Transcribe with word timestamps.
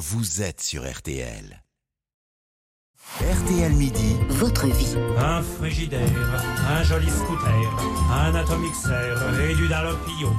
vous 0.00 0.40
êtes 0.40 0.62
sur 0.62 0.90
RTL. 0.90 1.62
RTL 3.20 3.72
Midi, 3.74 4.16
votre 4.30 4.66
vie. 4.66 4.96
Un 5.18 5.42
frigidaire, 5.42 6.42
un 6.70 6.82
joli 6.84 7.10
scooter, 7.10 8.08
un 8.10 8.34
atomixer 8.34 9.14
et 9.50 9.54
du 9.54 9.68
dalopio, 9.68 10.32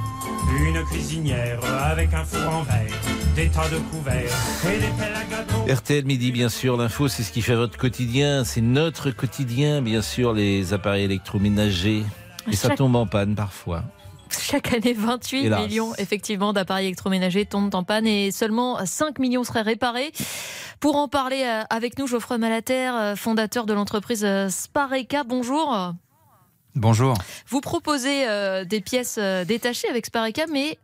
une 0.58 0.84
cuisinière 0.86 1.60
avec 1.64 2.12
un 2.12 2.24
four 2.24 2.52
en 2.52 2.62
verre, 2.64 2.90
des 3.36 3.48
tas 3.50 3.68
de 3.68 3.78
couverts 3.90 4.36
et 4.64 4.80
des 4.80 4.86
pelles 4.98 5.14
à 5.14 5.24
gâteau. 5.24 5.72
RTL 5.72 6.06
Midi, 6.06 6.32
bien 6.32 6.48
sûr, 6.48 6.76
l'info, 6.76 7.06
c'est 7.06 7.22
ce 7.22 7.30
qui 7.30 7.40
fait 7.40 7.54
votre 7.54 7.78
quotidien, 7.78 8.42
c'est 8.42 8.62
notre 8.62 9.12
quotidien, 9.12 9.80
bien 9.80 10.02
sûr, 10.02 10.32
les 10.32 10.72
appareils 10.72 11.04
électroménagers. 11.04 12.02
Et 12.50 12.56
ça 12.56 12.70
tombe 12.70 12.96
en 12.96 13.06
panne 13.06 13.36
parfois. 13.36 13.84
Chaque 14.40 14.72
année, 14.72 14.92
28 14.92 15.46
Hélas. 15.46 15.60
millions 15.60 15.94
effectivement 15.96 16.52
d'appareils 16.52 16.86
électroménagers 16.86 17.46
tombent 17.46 17.74
en 17.74 17.84
panne 17.84 18.06
et 18.06 18.30
seulement 18.32 18.84
5 18.84 19.18
millions 19.18 19.44
seraient 19.44 19.62
réparés. 19.62 20.12
Pour 20.80 20.96
en 20.96 21.08
parler 21.08 21.42
euh, 21.44 21.62
avec 21.70 21.98
nous, 21.98 22.06
Geoffroy 22.06 22.38
Malater, 22.38 22.90
euh, 22.94 23.16
fondateur 23.16 23.66
de 23.66 23.72
l'entreprise 23.72 24.24
euh, 24.24 24.48
Spareka. 24.48 25.22
Bonjour. 25.24 25.94
Bonjour. 26.74 27.14
Vous 27.48 27.60
proposez 27.60 28.26
euh, 28.28 28.64
des 28.64 28.80
pièces 28.80 29.16
euh, 29.18 29.44
détachées 29.44 29.88
avec 29.88 30.06
Spareka, 30.06 30.46
mais 30.50 30.78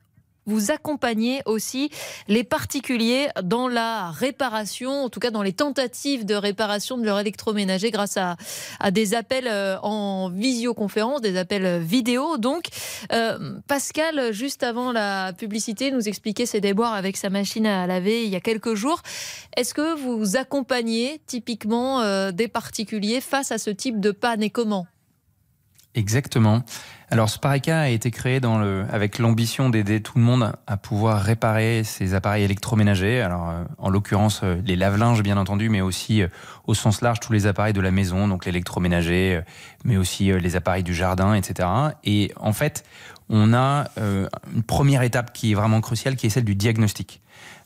vous 0.49 0.71
accompagnez 0.71 1.43
aussi 1.45 1.91
les 2.27 2.43
particuliers 2.43 3.29
dans 3.45 3.69
la 3.69 4.11
réparation, 4.11 5.05
en 5.05 5.09
tout 5.09 5.21
cas 5.21 5.31
dans 5.31 5.43
les 5.43 5.53
tentatives 5.53 6.25
de 6.25 6.35
réparation 6.35 6.99
de 6.99 7.05
leur 7.05 7.21
électroménager 7.21 7.91
grâce 7.91 8.17
à, 8.17 8.37
des 8.91 9.15
appels 9.15 9.47
euh, 9.47 9.79
en 9.83 10.31
visioconférence, 10.31 11.21
des 11.21 11.37
appels 11.37 11.81
vidéo. 11.83 12.39
Donc, 12.39 12.69
euh, 13.13 13.59
Pascal, 13.69 14.33
juste 14.33 14.63
avant 14.63 14.91
la 14.91 15.33
publicité, 15.35 15.91
nous 15.91 16.09
expliquait 16.09 16.47
ses 16.47 16.61
déboires 16.61 16.95
avec 16.95 17.17
sa 17.17 17.31
machine 17.31 17.67
à 17.67 17.87
laver 17.87 18.25
il 18.25 18.31
y 18.31 18.37
a 18.37 18.41
quelques 18.41 18.75
jours. 18.75 19.03
Est-ce 19.57 19.75
que 19.75 19.95
vous 19.97 20.37
accompagnez 20.37 21.21
typiquement 21.27 22.01
euh, 22.01 22.33
des 22.33 22.49
particuliers 22.49 23.21
face 23.21 23.53
à 23.53 23.59
ce 23.59 23.71
type 23.71 24.01
de 24.01 24.11
panne 24.11 24.43
et 24.43 24.51
comment? 24.51 24.87
Exactement. 25.99 26.63
Alors 27.11 27.29
Spareka 27.29 27.81
a 27.81 27.89
été 27.89 28.13
créé 28.13 28.41
avec 28.89 29.19
l'ambition 29.19 29.69
d'aider 29.69 30.01
tout 30.01 30.17
le 30.17 30.23
monde 30.23 30.53
à 30.69 30.77
pouvoir 30.77 31.21
réparer 31.21 31.83
ses 31.83 32.15
appareils 32.15 32.45
électroménagers. 32.45 33.21
Alors 33.21 33.51
euh, 33.51 33.65
en 33.79 33.91
l'occurrence 33.91 34.43
euh, 34.45 34.61
les 34.65 34.77
lave-linges 34.77 35.25
bien 35.25 35.37
entendu, 35.37 35.71
mais 35.71 35.81
aussi 35.81 36.23
euh, 36.23 36.29
au 36.69 36.75
sens 36.75 37.01
large 37.01 37.19
tous 37.19 37.33
les 37.33 37.49
appareils 37.49 37.73
de 37.73 37.81
la 37.81 37.91
maison, 37.91 38.29
donc 38.29 38.47
l'électroménager, 38.47 39.41
mais 39.85 39.97
aussi 39.97 40.31
les 40.31 40.55
appareils 40.55 40.85
du 40.85 40.95
jardin, 40.95 41.35
etc. 41.35 41.69
Et 42.05 42.31
en 42.37 42.53
fait, 42.53 42.85
on 43.29 43.55
a 43.55 43.87
une 43.97 44.63
première 44.63 45.03
étape 45.03 45.33
qui 45.33 45.53
est 45.53 45.55
vraiment 45.55 45.81
cruciale, 45.81 46.15
qui 46.15 46.27
est 46.27 46.31
celle 46.31 46.45
du 46.45 46.55
diagnostic. 46.55 47.23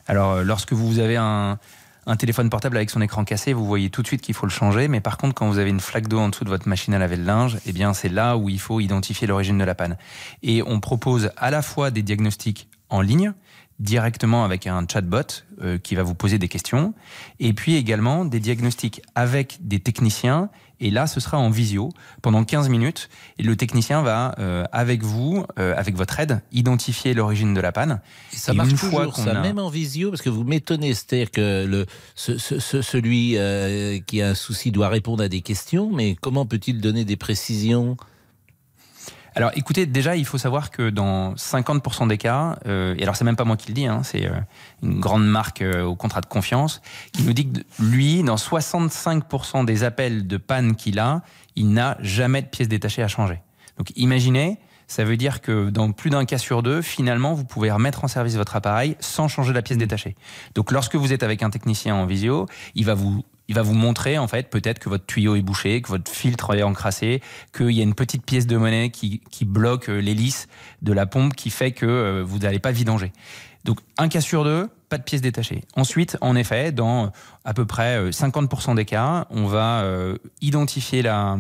Alors 0.07 0.43
lorsque 0.43 0.73
vous 0.73 1.01
avez 1.01 1.17
un 1.17 1.59
un 2.07 2.17
téléphone 2.17 2.51
portable 2.51 2.77
avec 2.77 2.91
son 2.91 3.01
écran 3.01 3.25
cassé, 3.25 3.53
vous 3.53 3.65
voyez 3.65 3.91
tout 3.91 4.03
de 4.03 4.07
suite 4.07 4.23
qu'il 4.23 4.35
faut 4.35 4.47
le 4.47 4.51
changer. 4.51 4.89
Mais 4.89 5.01
par 5.01 5.19
contre, 5.19 5.35
quand 5.35 5.49
vous 5.49 5.59
avez 5.59 5.71
une 5.71 5.81
flaque 5.81 6.09
d'eau 6.09 6.19
en 6.19 6.29
dessous 6.29 6.45
de 6.45 6.49
votre 6.49 6.69
machine 6.69 6.95
à 6.95 6.99
laver 6.99 7.17
le 7.17 7.25
linge, 7.25 7.59
eh 7.67 7.73
bien, 7.73 7.95
c'est 7.95 8.09
là 8.09 8.37
où 8.37 8.49
il 8.49 8.61
faut 8.61 8.81
identifier 8.81 9.27
l'origine 9.27 9.59
de 9.59 9.65
la 9.65 9.75
panne. 9.75 9.97
Et 10.43 10.63
on 10.67 10.81
propose 10.81 11.31
à 11.37 11.51
la 11.51 11.63
fois 11.63 11.91
des 11.91 12.03
diagnostics 12.03 12.69
en 12.93 13.01
ligne, 13.01 13.33
directement 13.81 14.45
avec 14.45 14.67
un 14.69 14.87
chatbot 14.91 15.43
euh, 15.61 15.79
qui 15.79 15.97
va 15.97 16.05
vous 16.05 16.15
poser 16.15 16.39
des 16.39 16.47
questions, 16.49 16.95
et 17.41 17.53
puis 17.53 17.75
également 17.75 18.25
des 18.25 18.39
diagnostics 18.39 19.03
avec 19.17 19.59
des 19.61 19.81
techniciens. 19.81 20.51
Et 20.79 20.91
là, 20.91 21.07
ce 21.07 21.21
sera 21.21 21.39
en 21.39 21.49
visio 21.51 21.91
pendant 22.23 22.43
15 22.45 22.69
minutes. 22.69 23.09
Et 23.39 23.45
le 23.45 23.55
technicien 23.57 24.03
va, 24.03 24.35
euh, 24.41 24.65
avec 24.73 25.03
vous, 25.05 25.45
euh, 25.59 25.75
avec 25.77 25.95
votre 25.97 26.19
aide, 26.19 26.43
identifier 26.53 27.15
l'origine 27.15 27.55
de 27.55 27.61
la 27.61 27.71
panne. 27.71 28.01
Et 28.33 28.37
ça 28.37 28.53
Et 28.53 28.57
marche 28.57 28.71
une 28.71 28.77
toujours, 28.77 29.15
fois 29.15 29.25
ça, 29.25 29.39
a- 29.39 29.43
même 29.43 29.59
en 29.61 29.69
visio, 29.69 30.11
parce 30.11 30.23
que 30.23 30.31
vous 30.31 30.43
m'étonnez, 30.45 30.93
c'est-à-dire 30.95 31.31
que 31.31 31.65
le, 31.67 31.87
ce- 32.17 32.37
ce- 32.39 32.59
ce- 32.59 32.83
celui 32.83 33.37
qui 34.07 34.23
a 34.23 34.29
un 34.31 34.35
souci 34.35 34.71
doit 34.73 34.89
répondre 34.89 35.23
à 35.23 35.29
des 35.29 35.41
questions, 35.41 35.91
mais 35.93 36.17
comment 36.21 36.47
peut-il 36.47 36.81
donner 36.81 37.05
des 37.05 37.17
précisions? 37.17 37.97
Alors 39.35 39.51
écoutez, 39.55 39.87
déjà 39.87 40.17
il 40.17 40.27
faut 40.27 40.39
savoir 40.39 40.71
que 40.71 40.91
dans 40.91 41.35
50% 41.35 42.07
des 42.07 42.19
cas, 42.19 42.59
euh, 42.67 42.95
et 42.99 43.03
alors 43.03 43.17
c'est 43.17 43.25
même 43.25 43.37
pas 43.37 43.45
moi 43.45 43.57
qui 43.57 43.69
le 43.69 43.75
dis, 43.75 43.87
hein, 43.87 44.03
c'est 44.03 44.27
euh, 44.27 44.33
une 44.83 45.01
grande 45.01 45.27
marque 45.27 45.63
euh, 45.63 45.83
au 45.85 45.97
contrat 45.97 46.21
de 46.21 46.27
confiance, 46.27 46.83
qui 47.13 47.23
nous 47.23 47.33
dit 47.33 47.51
que 47.51 47.61
lui, 47.79 48.23
dans 48.23 48.37
65% 48.37 49.65
des 49.65 49.85
appels 49.85 50.27
de 50.27 50.37
panne 50.37 50.77
qu'il 50.77 50.99
a, 50.99 51.23
il 51.57 51.73
n'a 51.73 51.97
jamais 52.01 52.43
de 52.43 52.47
pièces 52.47 52.69
détachées 52.69 53.03
à 53.03 53.09
changer. 53.09 53.41
Donc 53.79 53.93
imaginez, 53.97 54.59
ça 54.93 55.05
veut 55.05 55.17
dire 55.17 55.41
que 55.41 55.71
dans 55.71 55.91
plus 55.93 56.11
d'un 56.11 56.27
cas 56.27 56.37
sur 56.37 56.63
deux, 56.63 56.83
finalement, 56.83 57.33
vous 57.33 57.45
pouvez 57.45 57.71
remettre 57.71 58.05
en 58.05 58.09
service 58.09 58.37
votre 58.37 58.57
appareil 58.57 58.95
sans 59.01 59.27
changer 59.27 59.55
la 59.55 59.63
pièce 59.63 59.79
détachée. 59.79 60.17
Donc 60.55 60.71
lorsque 60.71 60.97
vous 60.97 61.15
êtes 61.15 61.23
avec 61.23 61.43
un 61.43 61.49
technicien 61.49 61.95
en 61.95 62.05
visio, 62.05 62.47
il 62.75 62.85
va 62.85 62.93
vous 62.93 63.25
il 63.49 63.55
va 63.55 63.63
vous 63.63 63.75
montrer 63.75 64.19
en 64.19 64.29
fait 64.29 64.51
peut-être 64.51 64.79
que 64.79 64.91
votre 64.91 65.07
tuyau 65.07 65.35
est 65.35 65.43
bouché, 65.43 65.81
que 65.81 65.89
votre 65.89 66.11
filtre 66.11 66.55
est 66.55 66.63
encrassé, 66.63 67.23
qu'il 67.57 67.71
y 67.71 67.81
a 67.81 67.83
une 67.83 67.95
petite 67.95 68.25
pièce 68.25 68.47
de 68.47 68.57
monnaie 68.59 68.91
qui, 68.91 69.21
qui 69.31 69.47
bloque 69.47 69.89
euh, 69.89 69.99
l'hélice 69.99 70.47
de 70.83 70.93
la 70.93 71.07
pompe 71.07 71.35
qui 71.35 71.49
fait 71.49 71.73
que 71.73 71.87
euh, 71.87 72.23
vous 72.23 72.39
n'allez 72.41 72.59
pas 72.59 72.71
vidanger. 72.71 73.13
Donc 73.65 73.79
un 73.97 74.09
cas 74.09 74.21
sur 74.21 74.45
deux, 74.45 74.69
pas 74.91 74.99
de 74.99 75.05
pièces 75.05 75.23
détachées. 75.23 75.63
Ensuite, 75.75 76.19
en 76.21 76.37
effet, 76.37 76.71
dans 76.71 77.07
euh, 77.07 77.09
à 77.47 77.55
peu 77.55 77.65
près 77.65 77.97
euh, 77.97 78.11
50% 78.11 78.75
des 78.77 78.85
cas, 78.85 79.27
on 79.31 79.47
va 79.47 79.85
identifier 80.41 81.03
la, 81.03 81.39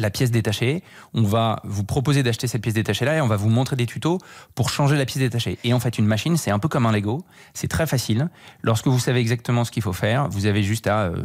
la 0.00 0.10
pièce 0.10 0.30
détachée, 0.30 0.82
on 1.14 1.22
va 1.22 1.60
vous 1.64 1.84
proposer 1.84 2.22
d'acheter 2.22 2.46
cette 2.46 2.62
pièce 2.62 2.74
détachée 2.74 3.04
là 3.04 3.16
et 3.16 3.20
on 3.20 3.26
va 3.26 3.36
vous 3.36 3.48
montrer 3.48 3.76
des 3.76 3.86
tutos 3.86 4.18
pour 4.54 4.70
changer 4.70 4.96
la 4.96 5.06
pièce 5.06 5.18
détachée. 5.18 5.58
Et 5.64 5.72
en 5.72 5.80
fait, 5.80 5.98
une 5.98 6.06
machine, 6.06 6.36
c'est 6.36 6.50
un 6.50 6.58
peu 6.58 6.68
comme 6.68 6.86
un 6.86 6.92
Lego, 6.92 7.24
c'est 7.54 7.68
très 7.68 7.86
facile. 7.86 8.28
Lorsque 8.62 8.86
vous 8.86 8.98
savez 8.98 9.20
exactement 9.20 9.64
ce 9.64 9.70
qu'il 9.70 9.82
faut 9.82 9.92
faire, 9.92 10.28
vous 10.28 10.46
avez 10.46 10.62
juste 10.62 10.86
à 10.86 11.04
euh, 11.04 11.22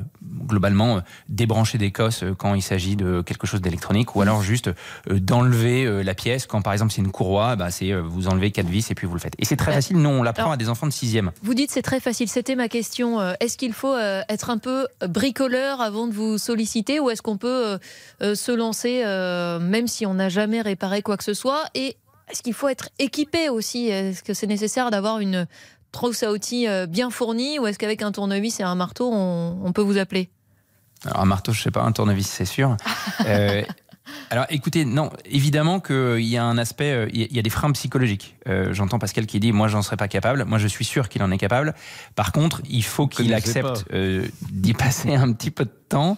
globalement 0.47 0.97
euh, 0.97 0.99
débrancher 1.29 1.77
des 1.77 1.91
cosses 1.91 2.23
euh, 2.23 2.35
quand 2.37 2.53
il 2.55 2.61
s'agit 2.61 2.95
de 2.95 3.21
quelque 3.21 3.47
chose 3.47 3.61
d'électronique 3.61 4.15
ou 4.15 4.21
alors 4.21 4.41
juste 4.41 4.67
euh, 4.67 5.19
d'enlever 5.19 6.03
la 6.03 6.13
pièce 6.13 6.45
quand 6.45 6.61
par 6.61 6.73
exemple 6.73 6.91
c'est 6.91 7.01
une 7.01 7.11
courroie, 7.11 7.55
bah, 7.55 7.71
c'est 7.71 7.93
vous 7.93 8.27
enlevez 8.27 8.51
quatre 8.51 8.67
vis 8.67 8.91
et 8.91 8.95
puis 8.95 9.07
vous 9.07 9.13
le 9.13 9.19
faites. 9.19 9.35
Et 9.39 9.45
c'est 9.45 9.55
très 9.55 9.71
facile, 9.71 9.97
non, 9.97 10.19
on 10.19 10.23
l'apprend 10.23 10.51
à 10.51 10.57
des 10.57 10.69
enfants 10.69 10.87
de 10.87 10.91
sixième. 10.91 11.31
Vous 11.41 11.53
dites 11.53 11.71
c'est 11.71 11.81
très 11.81 11.99
facile. 11.99 12.27
C'était 12.27 12.55
ma 12.55 12.67
question. 12.67 13.19
Est-ce 13.39 13.57
qu'il 13.57 13.73
faut 13.73 13.95
être 13.97 14.49
un 14.49 14.57
peu 14.57 14.87
bricoleur 15.07 15.81
avant 15.81 16.07
de 16.07 16.13
vous 16.13 16.37
solliciter 16.37 16.99
ou 16.99 17.09
est-ce 17.09 17.21
qu'on 17.21 17.37
peut 17.37 17.65
euh, 17.65 17.77
euh, 18.21 18.35
se 18.35 18.51
lancer 18.65 19.03
euh, 19.03 19.59
même 19.59 19.87
si 19.87 20.05
on 20.05 20.15
n'a 20.15 20.29
jamais 20.29 20.61
réparé 20.61 21.01
quoi 21.01 21.17
que 21.17 21.23
ce 21.23 21.33
soit. 21.33 21.63
Et 21.73 21.97
est-ce 22.29 22.41
qu'il 22.41 22.53
faut 22.53 22.67
être 22.67 22.89
équipé 22.99 23.49
aussi? 23.49 23.87
Est-ce 23.87 24.23
que 24.23 24.33
c'est 24.33 24.47
nécessaire 24.47 24.91
d'avoir 24.91 25.19
une 25.19 25.47
trousse 25.91 26.23
à 26.23 26.31
outils 26.31 26.67
euh, 26.67 26.87
bien 26.87 27.09
fournie? 27.09 27.59
Ou 27.59 27.67
est-ce 27.67 27.77
qu'avec 27.77 28.01
un 28.01 28.11
tournevis 28.11 28.59
et 28.59 28.63
un 28.63 28.75
marteau 28.75 29.09
on, 29.11 29.59
on 29.63 29.71
peut 29.71 29.81
vous 29.81 29.97
appeler? 29.97 30.29
Alors, 31.05 31.21
un 31.21 31.25
marteau, 31.25 31.51
je 31.51 31.61
sais 31.61 31.71
pas, 31.71 31.83
un 31.83 31.91
tournevis, 31.91 32.27
c'est 32.27 32.45
sûr. 32.45 32.77
Euh, 33.25 33.63
alors, 34.29 34.45
écoutez, 34.49 34.85
non, 34.85 35.09
évidemment 35.25 35.79
qu'il 35.79 36.19
y 36.21 36.37
a 36.37 36.43
un 36.43 36.57
aspect, 36.57 36.91
euh, 36.91 37.09
il 37.13 37.33
y 37.33 37.39
a- 37.39 37.41
des 37.41 37.49
freins 37.49 37.71
psychologiques. 37.71 38.35
Euh, 38.47 38.73
J'entends 38.73 38.99
Pascal 38.99 39.25
qui 39.25 39.39
dit, 39.39 39.51
moi, 39.51 39.67
j'en 39.67 39.81
serais 39.81 39.97
pas 39.97 40.07
capable. 40.07 40.45
Moi, 40.45 40.57
je 40.57 40.67
suis 40.67 40.85
sûr 40.85 41.09
qu'il 41.09 41.21
en 41.23 41.31
est 41.31 41.37
capable. 41.37 41.73
Par 42.15 42.31
contre, 42.31 42.61
il 42.69 42.83
faut 42.83 43.07
qu'il 43.07 43.33
accepte 43.33 43.85
euh, 43.93 44.27
d'y 44.51 44.73
passer 44.73 45.15
un 45.15 45.31
petit 45.33 45.51
peu 45.51 45.65
de 45.65 45.73
temps. 45.89 46.17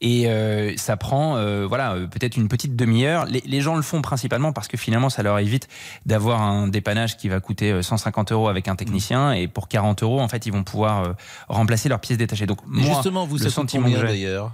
Et 0.00 0.28
euh, 0.28 0.76
ça 0.76 0.96
prend, 0.96 1.36
euh, 1.36 1.66
voilà, 1.66 1.94
euh, 1.94 2.06
peut-être 2.06 2.36
une 2.36 2.48
petite 2.48 2.76
demi-heure. 2.76 3.24
Les, 3.26 3.42
les 3.46 3.60
gens 3.60 3.74
le 3.76 3.80
font 3.82 4.02
principalement 4.02 4.52
parce 4.52 4.68
que 4.68 4.76
finalement, 4.76 5.08
ça 5.08 5.22
leur 5.22 5.38
évite 5.38 5.68
d'avoir 6.04 6.42
un 6.42 6.68
dépannage 6.68 7.16
qui 7.16 7.28
va 7.28 7.40
coûter 7.40 7.72
euh, 7.72 7.80
150 7.82 8.32
euros 8.32 8.48
avec 8.48 8.68
un 8.68 8.76
technicien. 8.76 9.32
Et 9.32 9.48
pour 9.48 9.68
40 9.68 10.02
euros, 10.02 10.20
en 10.20 10.28
fait, 10.28 10.44
ils 10.46 10.52
vont 10.52 10.64
pouvoir 10.64 11.04
euh, 11.04 11.12
remplacer 11.48 11.88
leurs 11.88 12.00
pièces 12.00 12.18
détachées. 12.18 12.46
Donc, 12.46 12.58
moi, 12.66 12.84
Justement, 12.94 13.24
vous, 13.26 13.38
le 13.38 13.48
sentiment 13.48 13.88
d'ailleurs? 13.88 14.52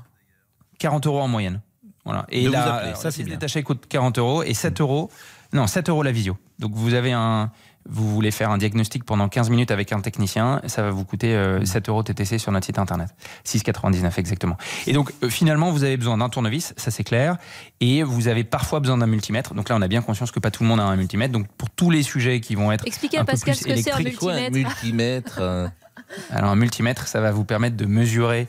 40 0.78 1.06
euros 1.06 1.20
en 1.20 1.28
moyenne. 1.28 1.60
Voilà. 2.04 2.26
Et 2.30 2.48
De 2.48 2.54
appeler, 2.54 2.94
ça, 2.94 3.10
c'est 3.10 3.24
détaché 3.24 3.62
coûte 3.62 3.84
40 3.88 4.18
euros 4.18 4.42
et 4.42 4.54
7 4.54 4.80
euros. 4.80 5.10
Non, 5.52 5.66
7 5.66 5.88
euros 5.88 6.02
la 6.02 6.12
visio. 6.12 6.36
Donc 6.58 6.72
vous 6.74 6.94
avez 6.94 7.12
un, 7.12 7.50
vous 7.88 8.08
voulez 8.08 8.30
faire 8.30 8.50
un 8.50 8.58
diagnostic 8.58 9.04
pendant 9.04 9.28
15 9.28 9.50
minutes 9.50 9.70
avec 9.70 9.92
un 9.92 10.00
technicien, 10.00 10.60
ça 10.66 10.82
va 10.82 10.90
vous 10.90 11.04
coûter 11.04 11.34
euh, 11.34 11.64
7 11.64 11.88
euros 11.88 12.02
TTC 12.02 12.38
sur 12.38 12.52
notre 12.52 12.66
site 12.66 12.78
internet. 12.78 13.08
6,99 13.46 14.18
exactement. 14.18 14.56
Et 14.86 14.92
donc 14.92 15.12
euh, 15.22 15.28
finalement 15.28 15.70
vous 15.70 15.82
avez 15.84 15.96
besoin 15.96 16.18
d'un 16.18 16.28
tournevis, 16.28 16.74
ça 16.76 16.90
c'est 16.90 17.04
clair, 17.04 17.36
et 17.80 18.02
vous 18.02 18.28
avez 18.28 18.44
parfois 18.44 18.80
besoin 18.80 18.98
d'un 18.98 19.06
multimètre. 19.06 19.54
Donc 19.54 19.68
là 19.68 19.76
on 19.76 19.82
a 19.82 19.88
bien 19.88 20.02
conscience 20.02 20.30
que 20.30 20.38
pas 20.40 20.50
tout 20.50 20.62
le 20.62 20.68
monde 20.68 20.80
a 20.80 20.84
un 20.84 20.96
multimètre. 20.96 21.32
Donc 21.32 21.48
pour 21.56 21.70
tous 21.70 21.90
les 21.90 22.02
sujets 22.02 22.40
qui 22.40 22.54
vont 22.54 22.70
être 22.70 22.86
Expliquez 22.86 23.18
un 23.18 23.22
à 23.22 23.24
peu 23.24 23.32
Pascal 23.32 23.54
plus 23.54 23.62
ce 23.62 23.74
que 23.74 23.82
c'est 23.82 23.92
un 23.92 23.98
électrique, 23.98 24.20
Quoi, 24.20 24.32
un 24.34 24.50
multimètre. 24.50 24.76
multimètre 24.82 25.38
euh, 25.40 25.68
alors 26.30 26.50
un 26.50 26.56
multimètre, 26.56 27.08
ça 27.08 27.20
va 27.20 27.32
vous 27.32 27.44
permettre 27.44 27.76
de 27.76 27.86
mesurer 27.86 28.46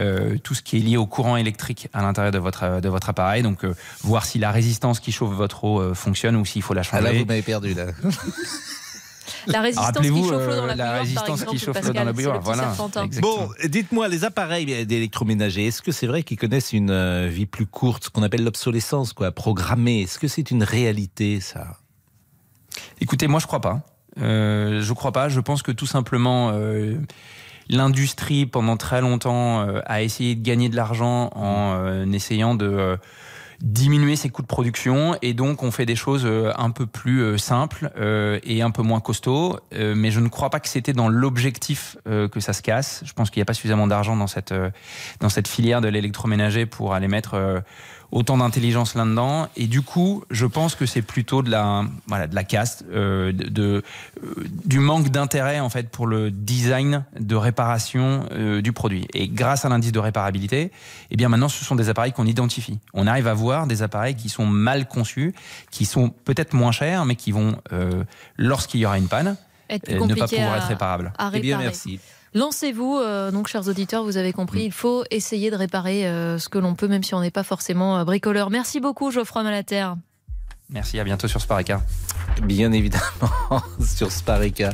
euh, 0.00 0.38
tout 0.42 0.54
ce 0.54 0.62
qui 0.62 0.78
est 0.78 0.80
lié 0.80 0.96
au 0.96 1.06
courant 1.06 1.36
électrique 1.36 1.88
à 1.92 2.02
l'intérieur 2.02 2.32
de 2.32 2.38
votre, 2.38 2.80
de 2.80 2.88
votre 2.88 3.08
appareil. 3.10 3.42
Donc 3.42 3.64
euh, 3.64 3.74
voir 4.02 4.24
si 4.24 4.38
la 4.38 4.50
résistance 4.50 5.00
qui 5.00 5.12
chauffe 5.12 5.34
votre 5.34 5.64
eau 5.64 5.80
euh, 5.80 5.94
fonctionne 5.94 6.36
ou 6.36 6.44
s'il 6.44 6.62
faut 6.62 6.74
la 6.74 6.80
Ah 6.80 6.84
changer. 6.84 7.02
là, 7.02 7.12
vous 7.18 7.24
m'avez 7.26 7.42
perdu 7.42 7.74
là. 7.74 7.86
La 9.46 9.60
résistance 9.60 9.98
qui 9.98 10.22
chauffe 10.22 10.46
l'eau 10.46 10.56
dans 10.56 10.66
la, 10.66 10.74
la 10.74 10.84
bouilloire, 10.84 11.00
résistance 11.00 11.44
qui 11.44 11.58
chauffe 11.58 11.66
l'eau 11.66 11.72
Pascal, 11.74 11.94
dans 11.94 12.04
la 12.04 12.12
bouilloire, 12.12 12.40
voilà. 12.40 12.74
Bon, 13.20 13.48
dites-moi, 13.64 14.06
les 14.08 14.24
appareils 14.24 14.86
d'électroménager, 14.86 15.66
est-ce 15.66 15.82
que 15.82 15.90
c'est 15.90 16.06
vrai 16.06 16.22
qu'ils 16.22 16.38
connaissent 16.38 16.72
une 16.72 17.26
vie 17.26 17.46
plus 17.46 17.66
courte, 17.66 18.04
ce 18.04 18.10
qu'on 18.10 18.22
appelle 18.22 18.44
l'obsolescence, 18.44 19.12
quoi, 19.12 19.32
programmée? 19.32 20.02
Est-ce 20.02 20.18
que 20.18 20.28
c'est 20.28 20.52
une 20.52 20.62
réalité, 20.62 21.40
ça? 21.40 21.76
Écoutez, 23.00 23.26
moi 23.26 23.40
je 23.40 23.46
crois 23.46 23.60
pas. 23.60 23.80
Euh, 24.20 24.82
je 24.82 24.92
crois 24.92 25.12
pas. 25.12 25.28
Je 25.28 25.40
pense 25.40 25.62
que 25.62 25.72
tout 25.72 25.86
simplement, 25.86 26.50
euh, 26.52 26.96
l'industrie 27.68 28.46
pendant 28.46 28.76
très 28.76 29.00
longtemps 29.00 29.60
euh, 29.60 29.80
a 29.86 30.02
essayé 30.02 30.34
de 30.34 30.42
gagner 30.42 30.68
de 30.68 30.76
l'argent 30.76 31.30
en 31.34 31.74
euh, 31.74 32.06
essayant 32.12 32.54
de 32.54 32.66
euh, 32.66 32.96
diminuer 33.60 34.16
ses 34.16 34.28
coûts 34.28 34.42
de 34.42 34.46
production 34.46 35.16
et 35.22 35.34
donc 35.34 35.62
on 35.62 35.70
fait 35.70 35.86
des 35.86 35.94
choses 35.94 36.26
un 36.56 36.70
peu 36.70 36.84
plus 36.84 37.38
simples 37.38 37.92
et 38.42 38.60
un 38.60 38.72
peu 38.72 38.82
moins 38.82 38.98
costauds. 38.98 39.60
Mais 39.70 40.10
je 40.10 40.18
ne 40.18 40.26
crois 40.26 40.50
pas 40.50 40.58
que 40.58 40.66
c'était 40.66 40.92
dans 40.92 41.08
l'objectif 41.08 41.96
que 42.04 42.40
ça 42.40 42.54
se 42.54 42.62
casse. 42.62 43.02
Je 43.04 43.12
pense 43.12 43.30
qu'il 43.30 43.38
n'y 43.38 43.42
a 43.42 43.44
pas 43.44 43.54
suffisamment 43.54 43.86
d'argent 43.86 44.16
dans 44.16 44.26
cette 44.26 44.52
dans 45.20 45.28
cette 45.28 45.46
filière 45.46 45.80
de 45.80 45.86
l'électroménager 45.86 46.66
pour 46.66 46.92
aller 46.92 47.06
mettre 47.06 47.62
autant 48.12 48.36
d'intelligence 48.36 48.94
là-dedans. 48.94 49.48
Et 49.56 49.66
du 49.66 49.82
coup, 49.82 50.22
je 50.30 50.46
pense 50.46 50.74
que 50.74 50.86
c'est 50.86 51.02
plutôt 51.02 51.42
de 51.42 51.50
la, 51.50 51.84
voilà, 52.06 52.26
de 52.26 52.34
la 52.34 52.44
caste, 52.44 52.84
euh, 52.92 53.32
de, 53.32 53.48
de, 53.48 53.82
euh, 54.22 54.34
du 54.64 54.78
manque 54.78 55.08
d'intérêt 55.08 55.60
en 55.60 55.70
fait 55.70 55.88
pour 55.88 56.06
le 56.06 56.30
design 56.30 57.04
de 57.18 57.34
réparation 57.34 58.26
euh, 58.32 58.60
du 58.60 58.72
produit. 58.72 59.08
Et 59.14 59.28
grâce 59.28 59.64
à 59.64 59.70
l'indice 59.70 59.92
de 59.92 59.98
réparabilité, 59.98 60.70
eh 61.10 61.16
bien 61.16 61.28
maintenant, 61.28 61.48
ce 61.48 61.64
sont 61.64 61.74
des 61.74 61.88
appareils 61.88 62.12
qu'on 62.12 62.26
identifie. 62.26 62.78
On 62.92 63.06
arrive 63.06 63.26
à 63.26 63.34
voir 63.34 63.66
des 63.66 63.82
appareils 63.82 64.14
qui 64.14 64.28
sont 64.28 64.46
mal 64.46 64.86
conçus, 64.86 65.34
qui 65.70 65.86
sont 65.86 66.10
peut-être 66.10 66.52
moins 66.52 66.72
chers, 66.72 67.06
mais 67.06 67.16
qui 67.16 67.32
vont, 67.32 67.56
euh, 67.72 68.04
lorsqu'il 68.36 68.80
y 68.80 68.86
aura 68.86 68.98
une 68.98 69.08
panne, 69.08 69.36
Être 69.70 69.84
plus 69.84 69.94
euh, 69.94 70.06
ne 70.06 70.14
pas 70.14 70.28
pouvoir 70.28 70.52
à, 70.52 70.56
être 70.58 70.66
réparables. 70.66 71.12
Eh 71.32 71.40
bien, 71.40 71.58
merci. 71.58 71.98
Lancez-vous, 72.34 72.98
euh, 72.98 73.30
donc, 73.30 73.46
chers 73.48 73.68
auditeurs, 73.68 74.04
vous 74.04 74.16
avez 74.16 74.32
compris, 74.32 74.64
il 74.64 74.72
faut 74.72 75.04
essayer 75.10 75.50
de 75.50 75.56
réparer 75.56 76.06
euh, 76.06 76.38
ce 76.38 76.48
que 76.48 76.58
l'on 76.58 76.74
peut, 76.74 76.88
même 76.88 77.02
si 77.02 77.14
on 77.14 77.20
n'est 77.20 77.30
pas 77.30 77.42
forcément 77.42 77.98
euh, 77.98 78.04
bricoleur. 78.04 78.48
Merci 78.50 78.80
beaucoup, 78.80 79.10
Geoffroy 79.10 79.42
Malater. 79.42 79.88
Merci, 80.70 80.98
à 80.98 81.04
bientôt 81.04 81.28
sur 81.28 81.40
Spareka. 81.42 81.82
Bien 82.44 82.72
évidemment, 82.72 83.02
sur 83.84 84.10
Spareka. 84.10 84.70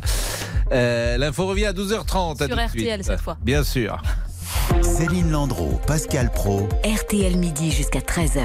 Euh, 0.70 1.18
L'info 1.18 1.46
revient 1.46 1.66
à 1.66 1.72
12h30. 1.72 2.42
à 2.42 2.46
Sur 2.46 2.56
RTL 2.56 2.68
suite. 2.68 3.04
cette 3.04 3.20
fois. 3.20 3.36
Bien 3.42 3.64
sûr. 3.64 4.00
Céline 4.82 5.30
Landreau, 5.32 5.80
Pascal 5.86 6.30
Pro. 6.30 6.68
RTL 6.84 7.36
midi 7.36 7.72
jusqu'à 7.72 8.00
13h. 8.00 8.42